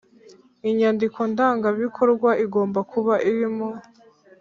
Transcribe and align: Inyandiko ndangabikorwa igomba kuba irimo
Inyandiko 0.69 1.19
ndangabikorwa 1.31 2.29
igomba 2.45 2.79
kuba 2.91 3.13
irimo 3.29 3.67